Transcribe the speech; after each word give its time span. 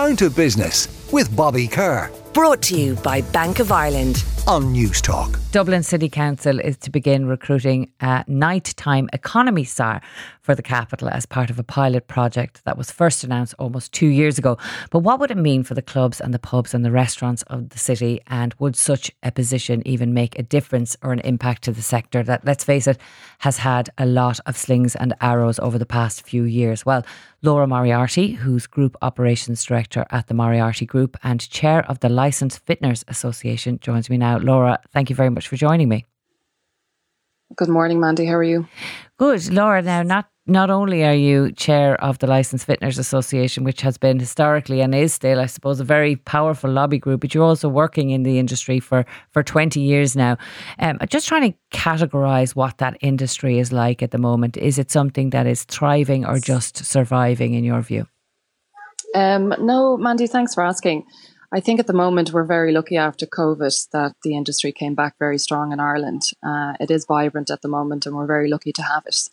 Down 0.00 0.16
to 0.16 0.30
Business 0.30 0.88
with 1.12 1.36
Bobby 1.36 1.68
Kerr. 1.68 2.10
Brought 2.32 2.62
to 2.62 2.74
you 2.74 2.94
by 2.94 3.20
Bank 3.20 3.58
of 3.58 3.70
Ireland 3.70 4.24
on 4.46 4.72
Newstalk. 4.72 5.38
Dublin 5.52 5.82
City 5.82 6.08
Council 6.08 6.58
is 6.58 6.78
to 6.78 6.90
begin 6.90 7.26
recruiting 7.26 7.90
a 8.00 8.24
nighttime 8.26 9.10
economy 9.12 9.66
tsar 9.66 10.00
for 10.50 10.56
the 10.56 10.62
capital 10.62 11.08
as 11.08 11.26
part 11.26 11.48
of 11.48 11.60
a 11.60 11.62
pilot 11.62 12.08
project 12.08 12.64
that 12.64 12.76
was 12.76 12.90
first 12.90 13.22
announced 13.22 13.54
almost 13.60 13.92
two 13.92 14.08
years 14.08 14.36
ago. 14.36 14.58
But 14.90 14.98
what 14.98 15.20
would 15.20 15.30
it 15.30 15.36
mean 15.36 15.62
for 15.62 15.74
the 15.74 15.80
clubs 15.80 16.20
and 16.20 16.34
the 16.34 16.40
pubs 16.40 16.74
and 16.74 16.84
the 16.84 16.90
restaurants 16.90 17.42
of 17.42 17.68
the 17.68 17.78
city? 17.78 18.20
And 18.26 18.52
would 18.58 18.74
such 18.74 19.12
a 19.22 19.30
position 19.30 19.80
even 19.86 20.12
make 20.12 20.36
a 20.36 20.42
difference 20.42 20.96
or 21.02 21.12
an 21.12 21.20
impact 21.20 21.62
to 21.64 21.72
the 21.72 21.82
sector 21.82 22.24
that, 22.24 22.44
let's 22.44 22.64
face 22.64 22.88
it, 22.88 22.98
has 23.38 23.58
had 23.58 23.90
a 23.96 24.06
lot 24.06 24.40
of 24.44 24.56
slings 24.56 24.96
and 24.96 25.14
arrows 25.20 25.60
over 25.60 25.78
the 25.78 25.86
past 25.86 26.26
few 26.26 26.42
years? 26.42 26.84
Well, 26.84 27.06
Laura 27.42 27.68
Moriarty, 27.68 28.32
who's 28.32 28.66
Group 28.66 28.96
Operations 29.02 29.62
Director 29.64 30.04
at 30.10 30.26
the 30.26 30.34
Moriarty 30.34 30.84
Group 30.84 31.16
and 31.22 31.48
Chair 31.48 31.88
of 31.88 32.00
the 32.00 32.08
Licensed 32.08 32.66
Vintners 32.66 33.04
Association, 33.06 33.78
joins 33.78 34.10
me 34.10 34.18
now. 34.18 34.38
Laura, 34.38 34.80
thank 34.92 35.10
you 35.10 35.14
very 35.14 35.30
much 35.30 35.46
for 35.46 35.54
joining 35.54 35.88
me. 35.88 36.06
Good 37.56 37.68
morning, 37.68 37.98
Mandy. 37.98 38.26
How 38.26 38.34
are 38.34 38.44
you? 38.44 38.68
Good, 39.18 39.52
Laura. 39.52 39.82
Now, 39.82 40.04
not 40.04 40.28
not 40.50 40.68
only 40.68 41.04
are 41.04 41.14
you 41.14 41.52
chair 41.52 41.94
of 42.02 42.18
the 42.18 42.26
Licensed 42.26 42.66
Vintners 42.66 42.98
Association, 42.98 43.62
which 43.62 43.80
has 43.82 43.96
been 43.96 44.18
historically 44.18 44.80
and 44.80 44.94
is 44.94 45.14
still, 45.14 45.40
I 45.40 45.46
suppose, 45.46 45.80
a 45.80 45.84
very 45.84 46.16
powerful 46.16 46.70
lobby 46.70 46.98
group, 46.98 47.20
but 47.20 47.32
you're 47.32 47.44
also 47.44 47.68
working 47.68 48.10
in 48.10 48.24
the 48.24 48.38
industry 48.38 48.80
for, 48.80 49.06
for 49.30 49.42
20 49.42 49.80
years 49.80 50.16
now. 50.16 50.36
Um, 50.80 50.98
just 51.08 51.28
trying 51.28 51.52
to 51.52 51.58
categorise 51.72 52.56
what 52.56 52.78
that 52.78 52.96
industry 53.00 53.58
is 53.58 53.72
like 53.72 54.02
at 54.02 54.10
the 54.10 54.18
moment. 54.18 54.56
Is 54.56 54.78
it 54.78 54.90
something 54.90 55.30
that 55.30 55.46
is 55.46 55.64
thriving 55.64 56.26
or 56.26 56.38
just 56.38 56.84
surviving, 56.84 57.54
in 57.54 57.64
your 57.64 57.80
view? 57.80 58.06
Um, 59.14 59.54
no, 59.60 59.96
Mandy, 59.96 60.26
thanks 60.26 60.54
for 60.54 60.64
asking. 60.64 61.04
I 61.52 61.60
think 61.60 61.80
at 61.80 61.86
the 61.86 61.92
moment 61.92 62.32
we're 62.32 62.44
very 62.44 62.72
lucky 62.72 62.96
after 62.96 63.26
COVID 63.26 63.90
that 63.92 64.14
the 64.22 64.36
industry 64.36 64.72
came 64.72 64.94
back 64.94 65.16
very 65.18 65.38
strong 65.38 65.72
in 65.72 65.80
Ireland. 65.80 66.22
Uh, 66.46 66.74
it 66.78 66.90
is 66.90 67.06
vibrant 67.06 67.50
at 67.50 67.62
the 67.62 67.68
moment, 67.68 68.06
and 68.06 68.14
we're 68.14 68.26
very 68.26 68.48
lucky 68.48 68.72
to 68.72 68.82
have 68.82 69.04
it. 69.06 69.28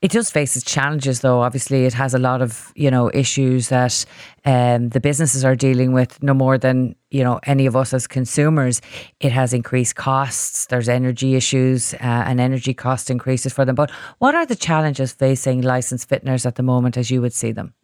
It 0.00 0.10
does 0.10 0.30
face 0.30 0.56
its 0.56 0.64
challenges, 0.64 1.20
though. 1.20 1.40
Obviously, 1.40 1.84
it 1.84 1.92
has 1.94 2.14
a 2.14 2.18
lot 2.18 2.40
of 2.40 2.72
you 2.74 2.90
know 2.90 3.10
issues 3.12 3.68
that 3.68 4.04
um, 4.44 4.88
the 4.90 5.00
businesses 5.00 5.44
are 5.44 5.54
dealing 5.54 5.92
with, 5.92 6.22
no 6.22 6.32
more 6.32 6.56
than 6.58 6.96
you 7.10 7.22
know 7.22 7.40
any 7.44 7.66
of 7.66 7.76
us 7.76 7.92
as 7.92 8.06
consumers. 8.06 8.80
It 9.20 9.32
has 9.32 9.52
increased 9.52 9.96
costs. 9.96 10.66
There's 10.66 10.88
energy 10.88 11.34
issues 11.34 11.94
uh, 11.94 11.98
and 12.00 12.40
energy 12.40 12.74
cost 12.74 13.10
increases 13.10 13.52
for 13.52 13.64
them. 13.64 13.74
But 13.74 13.90
what 14.18 14.34
are 14.34 14.46
the 14.46 14.56
challenges 14.56 15.12
facing 15.12 15.60
licensed 15.60 16.08
vintners 16.08 16.46
at 16.46 16.54
the 16.54 16.62
moment, 16.62 16.96
as 16.96 17.10
you 17.10 17.20
would 17.20 17.34
see 17.34 17.52
them? 17.52 17.74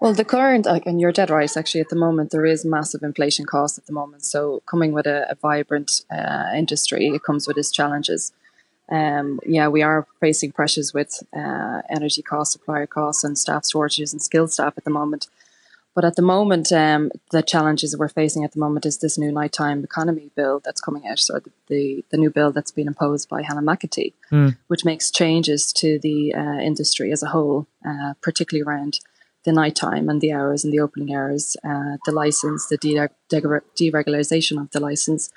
Well, 0.00 0.14
the 0.14 0.24
current, 0.24 0.66
and 0.66 1.00
you're 1.00 1.12
dead 1.12 1.30
right, 1.30 1.56
actually, 1.56 1.80
at 1.80 1.88
the 1.88 1.96
moment, 1.96 2.30
there 2.30 2.44
is 2.44 2.64
massive 2.64 3.02
inflation 3.02 3.44
costs 3.44 3.78
at 3.78 3.86
the 3.86 3.92
moment. 3.92 4.24
So, 4.24 4.62
coming 4.66 4.92
with 4.92 5.06
a, 5.06 5.30
a 5.30 5.36
vibrant 5.36 6.02
uh, 6.10 6.50
industry, 6.54 7.06
it 7.06 7.22
comes 7.22 7.46
with 7.46 7.56
its 7.56 7.70
challenges 7.70 8.32
um, 8.90 9.40
yeah, 9.46 9.68
we 9.68 9.82
are 9.82 10.06
facing 10.20 10.52
pressures 10.52 10.92
with 10.92 11.22
uh, 11.34 11.82
energy 11.88 12.22
costs, 12.22 12.52
supplier 12.52 12.86
costs, 12.86 13.24
and 13.24 13.38
staff 13.38 13.66
shortages 13.66 14.12
and 14.12 14.20
skilled 14.20 14.52
staff 14.52 14.74
at 14.76 14.84
the 14.84 14.90
moment. 14.90 15.28
But 15.94 16.06
at 16.06 16.16
the 16.16 16.22
moment, 16.22 16.72
um, 16.72 17.10
the 17.32 17.42
challenges 17.42 17.92
that 17.92 17.98
we're 17.98 18.08
facing 18.08 18.44
at 18.44 18.52
the 18.52 18.60
moment 18.60 18.86
is 18.86 18.98
this 18.98 19.18
new 19.18 19.30
nighttime 19.30 19.84
economy 19.84 20.30
bill 20.34 20.60
that's 20.64 20.80
coming 20.80 21.06
out, 21.06 21.22
or 21.30 21.40
the, 21.40 21.50
the, 21.68 22.04
the 22.10 22.16
new 22.16 22.30
bill 22.30 22.50
that's 22.50 22.70
been 22.70 22.86
imposed 22.86 23.28
by 23.28 23.42
Helen 23.42 23.66
McEntee, 23.66 24.14
mm. 24.30 24.56
which 24.68 24.86
makes 24.86 25.10
changes 25.10 25.70
to 25.74 25.98
the 25.98 26.34
uh, 26.34 26.60
industry 26.60 27.12
as 27.12 27.22
a 27.22 27.28
whole, 27.28 27.66
uh, 27.86 28.14
particularly 28.22 28.62
around 28.62 29.00
the 29.44 29.52
nighttime 29.52 30.08
and 30.08 30.20
the 30.20 30.32
hours 30.32 30.64
and 30.64 30.72
the 30.72 30.80
opening 30.80 31.14
hours, 31.14 31.56
uh, 31.64 31.96
the 32.06 32.12
license, 32.12 32.68
the 32.68 32.78
de- 32.78 33.08
de- 33.28 33.40
deregulation 33.76 34.60
of 34.60 34.70
the 34.70 34.80
license, 34.80 35.30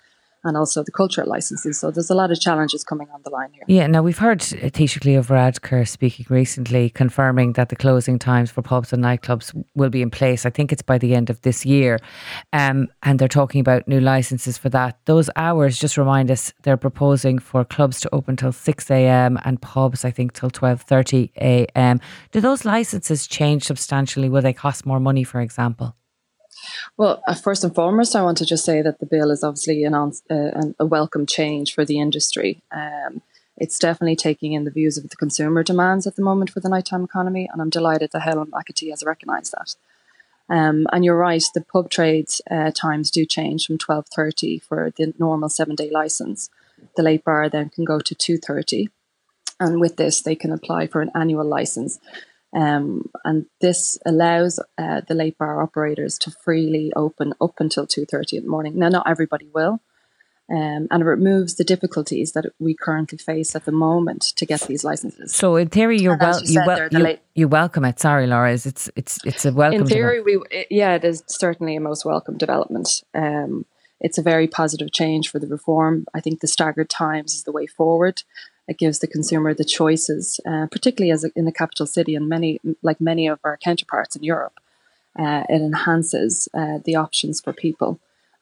and 0.46 0.56
also 0.56 0.84
the 0.84 0.92
cultural 0.92 1.28
licenses. 1.28 1.80
So 1.80 1.92
there's 1.92 2.10
a 2.10 2.16
lot 2.16 2.32
of 2.32 2.40
challenges 2.40 2.84
coming 2.84 3.08
on 3.14 3.22
the 3.24 3.30
line 3.30 3.52
here. 3.54 3.64
Yeah, 3.68 3.88
now 3.88 4.02
we've 4.02 4.18
heard 4.18 4.40
Taoiseach 4.40 5.04
Leo 5.04 5.22
Varadkar 5.22 5.88
speaking 5.88 6.26
recently, 6.30 6.90
confirming 6.90 7.54
that 7.54 7.70
the 7.70 7.76
closing 7.76 8.20
times 8.20 8.52
for 8.52 8.62
pubs 8.62 8.94
and 8.94 9.04
nightclubs 9.04 9.54
will 9.76 9.90
be 9.90 10.02
in 10.02 10.10
place. 10.10 10.46
I 10.46 10.50
think 10.50 10.72
it's 10.72 10.82
by 10.82 10.98
the 10.98 11.16
end 11.16 11.30
of 11.30 11.42
this 11.42 11.66
year. 11.66 12.00
Um, 12.54 12.88
and 13.04 13.20
they're 13.20 13.28
talking 13.28 13.62
about 13.62 13.88
new 13.88 14.00
licenses 14.00 14.58
for 14.58 14.70
that. 14.70 15.00
Those 15.06 15.30
hours, 15.36 15.78
just 15.78 15.98
remind 15.98 16.32
us, 16.32 16.54
they're 16.64 16.78
proposing 16.78 17.40
for 17.40 17.66
clubs 17.66 18.00
to 18.02 18.10
open 18.14 18.36
till 18.36 18.52
6 18.52 18.92
a.m. 18.92 19.40
and 19.44 19.62
pubs, 19.62 20.06
I 20.06 20.12
think, 20.12 20.34
till 20.34 20.52
12.30 20.52 21.32
a.m. 21.38 22.00
Do 22.32 22.40
those 22.40 22.66
licenses 22.66 23.28
change 23.28 23.64
substantially? 23.64 24.30
Will 24.30 24.42
they 24.42 24.54
cost 24.54 24.86
more 24.86 25.00
money, 25.00 25.24
for 25.24 25.42
example? 25.42 25.96
Well, 26.98 27.22
uh, 27.28 27.34
first 27.34 27.64
and 27.64 27.74
foremost, 27.74 28.16
I 28.16 28.24
want 28.24 28.38
to 28.40 28.46
just 28.46 28.66
say 28.66 28.82
that 28.82 29.00
the 29.00 29.06
bill 29.06 29.32
is 29.32 29.44
obviously 29.44 29.84
an, 29.84 29.94
uh, 29.94 30.12
a 30.80 30.86
welcome 30.86 31.26
change 31.26 31.74
for 31.74 31.86
the 31.86 32.00
industry. 32.00 32.62
Um, 32.72 33.22
it's 33.58 33.80
definitely 33.80 34.18
taking 34.18 34.54
in 34.54 34.66
the 34.66 34.72
views 34.72 34.98
of 34.98 35.10
the 35.10 35.16
consumer 35.16 35.64
demands 35.64 36.06
at 36.06 36.16
the 36.16 36.22
moment 36.22 36.50
for 36.50 36.60
the 36.60 36.70
nighttime 36.70 37.04
economy, 37.04 37.50
and 37.52 37.62
I'm 37.62 37.70
delighted 37.70 38.12
that 38.12 38.22
Helen 38.22 38.52
McEntee 38.52 38.90
has 38.90 39.04
recognised 39.04 39.54
that. 39.54 39.76
Um, 40.48 40.86
and 40.92 41.04
you're 41.04 41.18
right, 41.18 41.44
the 41.54 41.62
pub 41.62 41.90
trades 41.90 42.42
uh, 42.52 42.72
times 42.72 43.10
do 43.10 43.26
change 43.26 43.66
from 43.66 43.78
12.30 43.78 44.62
for 44.62 44.92
the 44.96 45.14
normal 45.18 45.50
seven-day 45.50 45.90
licence. 45.90 46.50
The 46.96 47.04
late 47.04 47.24
bar 47.24 47.50
then 47.50 47.70
can 47.70 47.86
go 47.86 48.00
to 48.00 48.14
2.30, 48.14 48.90
and 49.60 49.80
with 49.80 49.96
this 49.96 50.22
they 50.22 50.36
can 50.36 50.52
apply 50.52 50.88
for 50.88 51.02
an 51.02 51.12
annual 51.16 51.46
licence 51.46 52.00
um, 52.56 53.10
and 53.26 53.46
this 53.60 54.00
allows 54.06 54.60
uh, 54.78 55.02
the 55.08 55.14
late 55.14 55.38
bar 55.38 55.62
operators 55.62 56.18
to 56.20 56.32
freely 56.32 56.92
open 56.96 57.34
up 57.42 57.60
until 57.60 57.86
2.30 57.86 58.34
in 58.34 58.44
the 58.44 58.50
morning. 58.50 58.80
Now, 58.80 58.88
not 58.88 59.10
everybody 59.10 59.50
will. 59.54 59.82
Um, 60.50 60.88
and 60.92 61.02
it 61.02 61.06
removes 61.06 61.56
the 61.56 61.64
difficulties 61.64 62.34
that 62.34 62.46
we 62.60 62.76
currently 62.76 63.18
face 63.18 63.56
at 63.56 63.66
the 63.66 63.72
moment 63.72 64.22
to 64.36 64.46
get 64.46 64.62
these 64.62 64.84
licenses. 64.84 65.34
So, 65.34 65.56
in 65.56 65.70
theory, 65.70 66.00
you're 66.00 66.18
well, 66.18 66.40
you, 66.44 66.62
you, 66.62 66.88
you, 66.92 67.00
late- 67.00 67.20
you, 67.34 67.48
welcome 67.48 67.84
it. 67.84 68.00
Sorry, 68.00 68.28
Laura, 68.28 68.54
it's 68.54 68.88
it's 68.96 69.20
it's 69.26 69.46
a 69.46 69.52
welcome. 69.52 69.82
In 69.82 69.88
theory, 69.88 70.22
we 70.22 70.40
yeah, 70.70 70.94
it 70.94 71.04
is 71.04 71.24
certainly 71.26 71.76
a 71.76 71.80
most 71.80 72.06
welcome 72.06 72.38
development. 72.38 73.02
Um, 73.16 73.66
it's 74.00 74.20
a 74.20 74.22
very 74.22 74.48
positive 74.48 74.92
change 74.92 75.30
for 75.30 75.40
the 75.40 75.48
reform. 75.48 76.06
I 76.14 76.22
think 76.22 76.42
the 76.42 76.48
staggered 76.48 76.92
times 76.92 77.34
is 77.34 77.44
the 77.44 77.52
way 77.52 77.66
forward. 77.66 78.22
It 78.68 78.78
gives 78.78 79.00
the 79.00 79.08
consumer 79.08 79.54
the 79.54 79.64
choices, 79.64 80.40
uh, 80.46 80.68
particularly 80.72 81.12
as 81.12 81.24
a, 81.24 81.32
in 81.36 81.46
the 81.46 81.52
capital 81.52 81.86
city 81.86 82.16
and 82.16 82.28
many, 82.28 82.60
like 82.82 83.00
many 83.00 83.28
of 83.28 83.40
our 83.44 83.58
counterparts 83.58 84.16
in 84.16 84.24
Europe. 84.24 84.60
Uh, 85.18 85.44
it 85.48 85.62
enhances 85.62 86.50
uh, 86.54 86.80
the 86.84 86.96
options 86.96 87.40
for 87.40 87.54
people. 87.54 88.00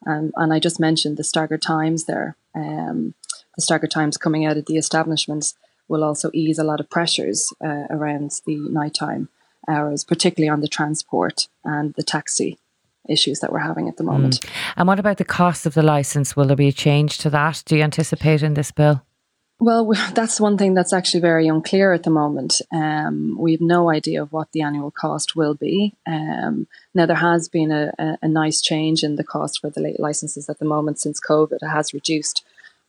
Um, 0.07 0.31
and 0.35 0.53
I 0.53 0.59
just 0.59 0.79
mentioned 0.79 1.17
the 1.17 1.23
staggered 1.23 1.61
times 1.61 2.05
there. 2.05 2.35
Um, 2.55 3.13
the 3.55 3.61
staggered 3.61 3.91
times 3.91 4.17
coming 4.17 4.45
out 4.45 4.57
of 4.57 4.65
the 4.65 4.77
establishments 4.77 5.55
will 5.87 6.03
also 6.03 6.31
ease 6.33 6.57
a 6.57 6.63
lot 6.63 6.79
of 6.79 6.89
pressures 6.89 7.53
uh, 7.63 7.85
around 7.89 8.31
the 8.45 8.57
nighttime 8.69 9.29
hours, 9.67 10.03
particularly 10.03 10.49
on 10.49 10.61
the 10.61 10.67
transport 10.67 11.47
and 11.63 11.93
the 11.95 12.03
taxi 12.03 12.57
issues 13.07 13.39
that 13.39 13.51
we're 13.51 13.59
having 13.59 13.89
at 13.89 13.97
the 13.97 14.03
moment. 14.03 14.39
Mm. 14.39 14.49
And 14.77 14.87
what 14.87 14.99
about 14.99 15.17
the 15.17 15.25
cost 15.25 15.65
of 15.65 15.73
the 15.73 15.83
license? 15.83 16.35
Will 16.35 16.45
there 16.45 16.55
be 16.55 16.69
a 16.69 16.73
change 16.73 17.17
to 17.19 17.29
that? 17.31 17.63
Do 17.65 17.75
you 17.75 17.83
anticipate 17.83 18.43
in 18.43 18.53
this 18.53 18.71
bill? 18.71 19.03
Well, 19.59 19.91
that's 20.13 20.39
one 20.39 20.57
thing 20.57 20.73
that's 20.73 20.93
actually 20.93 21.21
very 21.21 21.47
unclear 21.47 21.93
at 21.93 22.03
the 22.03 22.09
moment. 22.09 22.61
Um, 22.71 23.35
we 23.39 23.53
have 23.53 23.61
no 23.61 23.89
idea 23.89 24.21
of 24.21 24.31
what 24.31 24.51
the 24.51 24.61
annual 24.61 24.91
cost 24.91 25.35
will 25.35 25.53
be. 25.53 25.95
Um, 26.05 26.67
now, 26.93 27.05
there 27.05 27.15
has 27.15 27.49
been 27.49 27.71
a, 27.71 28.17
a, 28.21 28.27
nice 28.27 28.61
change 28.61 29.03
in 29.03 29.15
the 29.15 29.23
cost 29.23 29.59
for 29.59 29.69
the 29.69 29.95
licenses 29.99 30.49
at 30.49 30.59
the 30.59 30.65
moment 30.65 30.99
since 30.99 31.19
COVID. 31.19 31.59
It 31.61 31.67
has 31.67 31.93
reduced 31.93 32.45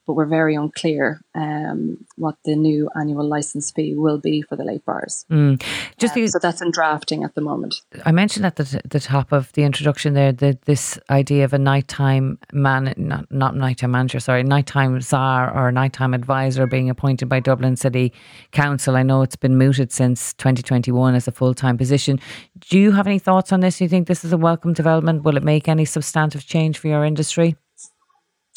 but 0.06 0.14
we're 0.14 0.26
very 0.26 0.54
unclear 0.54 1.20
um, 1.34 2.04
what 2.16 2.36
the 2.44 2.54
new 2.54 2.88
annual 2.98 3.26
license 3.26 3.70
fee 3.70 3.94
will 3.94 4.18
be 4.18 4.42
for 4.42 4.56
the 4.56 4.64
late 4.64 4.84
bars. 4.84 5.24
Mm. 5.30 5.62
Just 5.98 6.16
um, 6.16 6.28
so 6.28 6.38
that's 6.38 6.60
in 6.60 6.70
drafting 6.70 7.24
at 7.24 7.34
the 7.34 7.40
moment. 7.40 7.74
I 8.04 8.12
mentioned 8.12 8.44
at 8.46 8.56
the, 8.56 8.80
the 8.84 9.00
top 9.00 9.32
of 9.32 9.52
the 9.52 9.62
introduction 9.62 10.14
there 10.14 10.32
that 10.32 10.62
this 10.62 10.98
idea 11.10 11.44
of 11.44 11.52
a 11.52 11.58
nighttime 11.58 12.38
man, 12.52 12.94
not 12.96 13.30
not 13.30 13.56
nighttime 13.56 13.92
manager, 13.92 14.20
sorry, 14.20 14.42
nighttime 14.42 15.00
czar 15.00 15.52
or 15.54 15.72
nighttime 15.72 16.14
advisor 16.14 16.66
being 16.66 16.90
appointed 16.90 17.28
by 17.28 17.40
Dublin 17.40 17.76
City 17.76 18.12
Council. 18.52 18.96
I 18.96 19.02
know 19.02 19.22
it's 19.22 19.36
been 19.36 19.56
mooted 19.56 19.92
since 19.92 20.34
2021 20.34 21.14
as 21.14 21.28
a 21.28 21.32
full 21.32 21.54
time 21.54 21.78
position. 21.78 22.20
Do 22.60 22.78
you 22.78 22.92
have 22.92 23.06
any 23.06 23.18
thoughts 23.18 23.52
on 23.52 23.60
this? 23.60 23.78
Do 23.78 23.84
you 23.84 23.88
think 23.88 24.08
this 24.08 24.24
is 24.24 24.32
a 24.32 24.38
welcome 24.38 24.72
development? 24.72 25.22
Will 25.22 25.36
it 25.36 25.42
make 25.42 25.68
any 25.68 25.84
substantive 25.84 26.46
change 26.46 26.78
for 26.78 26.88
your 26.88 27.04
industry? 27.04 27.56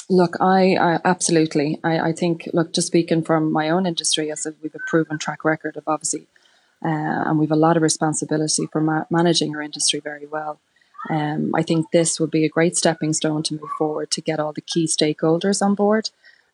Look, 0.10 0.38
I, 0.40 0.76
I 0.76 1.00
absolutely. 1.04 1.80
I, 1.84 2.00
I, 2.00 2.12
think, 2.14 2.48
look, 2.54 2.74
just 2.74 2.88
speaking 2.88 3.24
from 3.24 3.52
my 3.52 3.70
own 3.70 3.86
industry, 3.86 4.32
as 4.32 4.48
we've 4.62 4.74
a 4.74 4.80
proven 4.88 5.20
track 5.20 5.44
record 5.44 5.76
of 5.76 5.84
obviously, 5.86 6.28
uh, 6.84 7.24
and 7.26 7.38
we've 7.38 7.52
a 7.52 7.58
lot 7.58 7.76
of 7.76 7.84
responsibility 7.84 8.68
for 8.72 8.80
ma- 8.80 9.06
managing 9.10 9.54
our 9.56 9.62
industry 9.62 10.00
very 10.00 10.26
well. 10.26 10.60
Um, 11.10 11.54
I 11.54 11.62
think 11.62 11.92
this 11.92 12.20
would 12.20 12.32
be 12.32 12.46
a 12.46 12.50
great 12.50 12.78
stepping 12.78 13.14
stone 13.14 13.44
to 13.44 13.56
move 13.56 13.70
forward 13.78 14.12
to 14.12 14.22
get 14.22 14.40
all 14.40 14.54
the 14.54 14.62
key 14.62 14.86
stakeholders 14.86 15.62
on 15.62 15.76
board. 15.76 16.10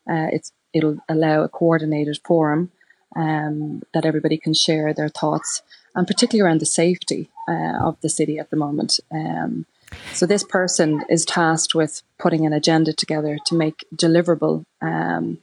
Uh, 0.08 0.28
it's 0.32 0.52
it'll 0.72 0.98
allow 1.08 1.42
a 1.42 1.48
coordinated 1.48 2.18
forum 2.24 2.72
um, 3.16 3.82
that 3.94 4.04
everybody 4.04 4.36
can 4.36 4.52
share 4.52 4.92
their 4.92 5.08
thoughts 5.08 5.62
and 5.94 6.06
particularly 6.06 6.46
around 6.46 6.60
the 6.60 6.66
safety 6.66 7.30
uh, 7.48 7.78
of 7.80 8.00
the 8.00 8.08
city 8.08 8.38
at 8.38 8.50
the 8.50 8.56
moment. 8.56 8.98
Um, 9.12 9.66
so 10.12 10.26
this 10.26 10.44
person 10.44 11.04
is 11.08 11.24
tasked 11.24 11.74
with 11.74 12.02
putting 12.18 12.46
an 12.46 12.52
agenda 12.52 12.92
together 12.92 13.38
to 13.46 13.54
make 13.54 13.84
deliverable 13.94 14.64
um, 14.80 15.38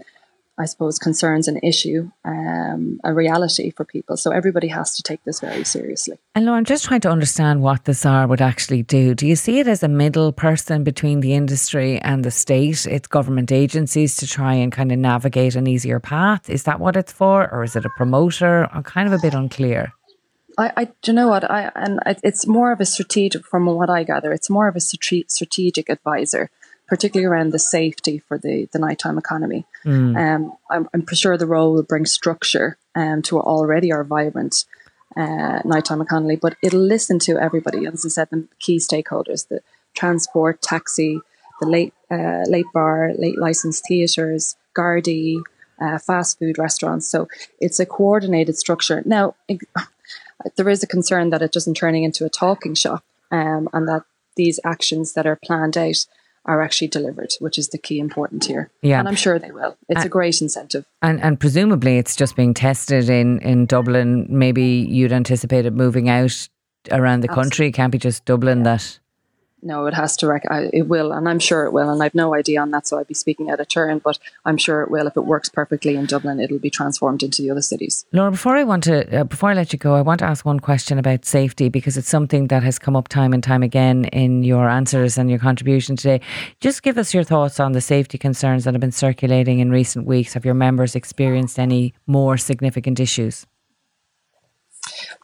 I 0.62 0.65
suppose, 0.65 1.00
concerns 1.00 1.48
an 1.48 1.59
issue, 1.63 2.12
um, 2.24 3.00
a 3.03 3.13
reality 3.13 3.71
for 3.71 3.83
people. 3.83 4.15
So 4.15 4.31
everybody 4.31 4.68
has 4.68 4.95
to 4.98 5.03
take 5.03 5.24
this 5.24 5.39
very 5.39 5.63
seriously. 5.63 6.18
And 6.36 6.45
Laura, 6.45 6.59
I'm 6.59 6.65
just 6.65 6.86
trying 6.86 7.01
to 7.01 7.09
understand 7.09 7.63
what 7.63 7.86
the 7.86 7.94
tsar 7.95 8.27
would 8.27 8.42
actually 8.42 8.83
do. 8.83 9.15
Do 9.15 9.25
you 9.25 9.36
see 9.36 9.59
it 9.59 9.68
as 9.68 9.81
a 9.81 9.88
middle 9.88 10.31
person 10.31 10.83
between 10.83 11.21
the 11.21 11.33
industry 11.33 12.00
and 12.01 12.24
the 12.24 12.31
state, 12.31 12.86
its 12.86 13.07
government 13.07 13.51
agencies 13.51 14.15
to 14.18 14.27
try 14.27 14.53
and 14.53 14.71
kind 14.71 14.92
of 14.92 15.00
navigate 15.00 15.56
an 15.56 15.65
easier 15.65 16.00
path? 16.00 16.48
Is 16.50 16.63
that 16.63 16.80
what 16.80 16.95
it's 16.95 17.12
for, 17.12 17.51
or 17.51 17.63
is 17.63 17.75
it 17.75 17.86
a 17.86 17.89
promoter? 17.98 18.69
I'm 18.71 18.83
kind 18.83 19.07
of 19.07 19.13
a 19.13 19.21
bit 19.21 19.33
unclear. 19.33 19.94
I, 20.57 20.71
I 20.77 20.86
do 20.86 20.92
you 21.07 21.13
know 21.13 21.27
what 21.27 21.50
I 21.50 21.71
and 21.75 22.00
it's 22.24 22.45
more 22.48 22.71
of 22.71 22.80
a 22.81 22.86
strategic, 22.86 23.45
from 23.45 23.65
what 23.65 23.89
I 23.89 24.03
gather, 24.03 24.31
it's 24.31 24.50
more 24.50 24.68
of 24.68 24.75
a 24.75 24.80
strategic 24.80 25.89
advisor 25.89 26.50
particularly 26.92 27.25
around 27.25 27.53
the 27.53 27.57
safety 27.57 28.19
for 28.19 28.38
the, 28.38 28.68
the 28.74 28.77
nighttime 28.77 29.18
economy. 29.18 29.65
Mm. 29.86 30.18
Um, 30.18 30.53
I'm, 30.69 30.89
I'm 30.94 31.06
sure 31.13 31.38
the 31.38 31.48
role 31.48 31.71
will 31.74 31.83
bring 31.83 32.06
structure 32.06 32.77
um, 32.95 33.21
to 33.21 33.39
already 33.39 33.94
our 33.94 34.03
vibrant 34.03 34.65
uh, 35.15 35.59
nighttime 35.63 36.01
economy, 36.01 36.36
but 36.36 36.57
it'll 36.62 36.81
listen 36.81 37.18
to 37.19 37.38
everybody. 37.38 37.86
As 37.86 38.06
I 38.06 38.09
said, 38.09 38.27
the 38.30 38.45
key 38.59 38.75
stakeholders, 38.75 39.48
the 39.48 39.62
transport, 39.94 40.62
taxi, 40.62 41.21
the 41.62 41.68
late 41.68 41.94
uh, 42.12 42.44
late 42.48 42.65
bar, 42.74 43.13
late 43.18 43.38
licensed 43.38 43.86
theatres, 43.88 44.57
Gardaí, 44.75 45.42
uh, 45.81 45.98
fast 45.98 46.39
food 46.39 46.57
restaurants. 46.57 47.07
So 47.07 47.30
it's 47.62 47.80
a 47.80 47.86
coordinated 47.86 48.57
structure. 48.57 49.01
Now, 49.06 49.36
there 50.55 50.69
is 50.69 50.83
a 50.83 50.88
concern 50.88 51.29
that 51.29 51.41
it 51.41 51.51
doesn't 51.51 51.75
turning 51.75 52.03
into 52.03 52.25
a 52.25 52.29
talking 52.29 52.75
shop 52.75 53.03
um, 53.31 53.69
and 53.73 53.88
that 53.88 54.03
these 54.35 54.59
actions 54.63 55.13
that 55.13 55.25
are 55.25 55.38
planned 55.43 55.77
out 55.77 56.05
are 56.45 56.61
actually 56.61 56.88
delivered, 56.88 57.31
which 57.39 57.57
is 57.57 57.69
the 57.69 57.77
key 57.77 57.99
important 57.99 58.45
here. 58.45 58.71
Yeah. 58.81 58.99
And 58.99 59.07
I'm 59.07 59.15
sure 59.15 59.38
they 59.38 59.51
will. 59.51 59.77
It's 59.89 60.01
uh, 60.01 60.05
a 60.05 60.09
great 60.09 60.41
incentive. 60.41 60.85
And 61.01 61.21
and 61.21 61.39
presumably 61.39 61.97
it's 61.97 62.15
just 62.15 62.35
being 62.35 62.53
tested 62.53 63.09
in, 63.09 63.39
in 63.39 63.65
Dublin. 63.67 64.25
Maybe 64.29 64.63
you'd 64.63 65.11
anticipate 65.11 65.65
it 65.65 65.73
moving 65.73 66.09
out 66.09 66.49
around 66.91 67.21
the 67.21 67.29
Absolutely. 67.29 67.43
country. 67.43 67.67
It 67.67 67.71
can't 67.73 67.91
be 67.91 67.99
just 67.99 68.25
Dublin 68.25 68.59
yeah. 68.59 68.63
that 68.63 68.99
no, 69.63 69.85
it 69.85 69.93
has 69.93 70.17
to. 70.17 70.27
Rec- 70.27 70.49
I, 70.49 70.69
it 70.73 70.87
will, 70.87 71.11
and 71.11 71.27
I'm 71.29 71.39
sure 71.39 71.65
it 71.65 71.71
will. 71.71 71.89
And 71.89 72.01
I've 72.01 72.15
no 72.15 72.33
idea 72.33 72.61
on 72.61 72.71
that, 72.71 72.87
so 72.87 72.97
I'd 72.99 73.07
be 73.07 73.13
speaking 73.13 73.49
at 73.49 73.59
a 73.59 73.65
turn. 73.65 73.99
But 73.99 74.19
I'm 74.45 74.57
sure 74.57 74.81
it 74.81 74.89
will. 74.89 75.07
If 75.07 75.15
it 75.15 75.25
works 75.25 75.49
perfectly 75.49 75.95
in 75.95 76.05
Dublin, 76.05 76.39
it'll 76.39 76.59
be 76.59 76.69
transformed 76.69 77.23
into 77.23 77.41
the 77.41 77.51
other 77.51 77.61
cities. 77.61 78.05
Laura, 78.11 78.31
before 78.31 78.55
I 78.55 78.63
want 78.63 78.83
to, 78.85 79.21
uh, 79.21 79.23
before 79.23 79.51
I 79.51 79.53
let 79.53 79.71
you 79.73 79.79
go, 79.79 79.95
I 79.95 80.01
want 80.01 80.19
to 80.19 80.25
ask 80.25 80.45
one 80.45 80.59
question 80.59 80.97
about 80.97 81.25
safety 81.25 81.69
because 81.69 81.97
it's 81.97 82.09
something 82.09 82.47
that 82.47 82.63
has 82.63 82.79
come 82.79 82.95
up 82.95 83.07
time 83.07 83.33
and 83.33 83.43
time 83.43 83.63
again 83.63 84.05
in 84.05 84.43
your 84.43 84.69
answers 84.69 85.17
and 85.17 85.29
your 85.29 85.39
contribution 85.39 85.95
today. 85.95 86.21
Just 86.59 86.83
give 86.83 86.97
us 86.97 87.13
your 87.13 87.23
thoughts 87.23 87.59
on 87.59 87.73
the 87.73 87.81
safety 87.81 88.17
concerns 88.17 88.63
that 88.63 88.73
have 88.73 88.81
been 88.81 88.91
circulating 88.91 89.59
in 89.59 89.71
recent 89.71 90.05
weeks. 90.05 90.33
Have 90.33 90.45
your 90.45 90.53
members 90.53 90.95
experienced 90.95 91.59
any 91.59 91.93
more 92.07 92.37
significant 92.37 92.99
issues? 92.99 93.45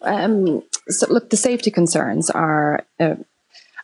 Um, 0.04 0.64
so, 0.88 1.12
look, 1.12 1.30
the 1.30 1.38
safety 1.38 1.72
concerns 1.72 2.30
are. 2.30 2.86
Uh, 3.00 3.16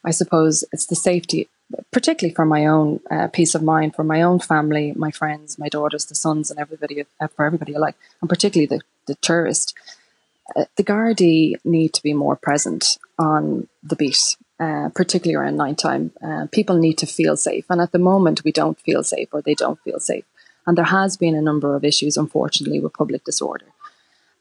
I 0.05 0.11
suppose 0.11 0.63
it's 0.71 0.85
the 0.85 0.95
safety, 0.95 1.50
particularly 1.91 2.33
for 2.33 2.45
my 2.45 2.65
own 2.65 3.00
uh, 3.09 3.27
peace 3.27 3.55
of 3.55 3.63
mind, 3.63 3.95
for 3.95 4.03
my 4.03 4.21
own 4.21 4.39
family, 4.39 4.94
my 4.95 5.11
friends, 5.11 5.57
my 5.57 5.69
daughters, 5.69 6.05
the 6.05 6.15
sons, 6.15 6.51
and 6.51 6.59
everybody 6.59 7.05
uh, 7.21 7.27
for 7.27 7.45
everybody 7.45 7.73
alike, 7.73 7.95
and 8.21 8.29
particularly 8.29 8.67
the 8.67 8.81
the 9.05 9.15
tourist. 9.15 9.73
Uh, 10.55 10.65
the 10.75 10.83
Gardaí 10.83 11.55
need 11.63 11.94
to 11.94 12.03
be 12.03 12.13
more 12.13 12.35
present 12.35 12.97
on 13.17 13.67
the 13.81 13.95
beat, 13.95 14.35
uh, 14.59 14.89
particularly 14.94 15.35
around 15.35 15.57
night 15.57 15.77
time. 15.77 16.11
Uh, 16.21 16.47
people 16.51 16.77
need 16.77 16.97
to 16.97 17.06
feel 17.06 17.38
safe, 17.38 17.65
and 17.69 17.81
at 17.81 17.91
the 17.91 17.99
moment, 17.99 18.44
we 18.44 18.51
don't 18.51 18.79
feel 18.79 19.03
safe, 19.03 19.29
or 19.31 19.41
they 19.41 19.56
don't 19.56 19.81
feel 19.81 19.99
safe. 19.99 20.25
And 20.65 20.77
there 20.77 20.85
has 20.85 21.17
been 21.17 21.35
a 21.35 21.41
number 21.41 21.75
of 21.75 21.83
issues, 21.83 22.17
unfortunately, 22.17 22.79
with 22.79 22.94
public 22.94 23.23
disorder. 23.23 23.65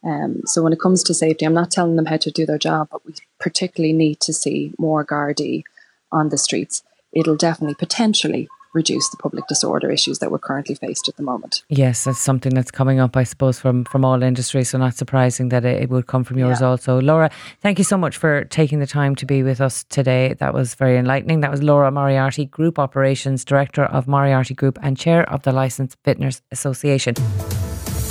Um, 0.05 0.43
so 0.47 0.63
when 0.63 0.73
it 0.73 0.81
comes 0.81 1.03
to 1.05 1.15
safety, 1.15 1.45
I'm 1.45 1.55
not 1.55 1.71
telling 1.71 1.97
them 1.97 2.07
how 2.07 2.17
to 2.19 2.31
do 2.31 2.45
their 2.45 2.59
job, 2.59 2.89
but 2.91 3.05
we 3.07 3.15
particularly 3.39 3.93
need 3.93 4.21
to 4.21 4.33
see 4.33 4.73
more 4.79 5.05
Gardaí 5.05 5.63
on 6.11 6.29
the 6.29 6.39
streets. 6.39 6.83
It'll 7.13 7.37
definitely 7.37 7.75
potentially 7.75 8.49
reduce 8.75 9.09
the 9.11 9.17
public 9.17 9.47
disorder 9.47 9.91
issues 9.91 10.19
that 10.19 10.31
we're 10.31 10.39
currently 10.39 10.75
faced 10.75 11.09
at 11.09 11.17
the 11.17 11.23
moment. 11.23 11.63
Yes, 11.69 12.05
that's 12.05 12.19
something 12.19 12.55
that's 12.55 12.71
coming 12.71 13.01
up, 13.01 13.17
I 13.17 13.25
suppose, 13.25 13.59
from 13.59 13.85
from 13.85 14.05
all 14.05 14.23
industries. 14.23 14.71
So 14.71 14.79
not 14.79 14.95
surprising 14.95 15.51
that 15.51 15.65
it, 15.65 15.83
it 15.83 15.91
would 15.91 16.07
come 16.07 16.25
from 16.25 16.39
yours 16.39 16.61
yeah. 16.61 16.69
also. 16.69 17.01
Laura, 17.01 17.31
thank 17.61 17.79
you 17.79 17.85
so 17.85 17.99
much 17.99 18.17
for 18.17 18.45
taking 18.45 18.79
the 18.79 18.87
time 18.87 19.15
to 19.17 19.27
be 19.27 19.43
with 19.43 19.61
us 19.61 19.85
today. 19.85 20.35
That 20.35 20.55
was 20.55 20.75
very 20.75 20.97
enlightening. 20.97 21.41
That 21.41 21.51
was 21.51 21.63
Laura 21.63 21.91
Moriarty, 21.91 22.47
Group 22.47 22.79
Operations 22.79 23.45
Director 23.45 23.85
of 23.85 24.09
Moriarty 24.09 24.55
Group 24.55 24.79
and 24.83 24.97
Chair 24.97 25.29
of 25.31 25.43
the 25.43 25.53
Licensed 25.53 25.99
Vintners 26.05 26.41
Association. 26.51 27.15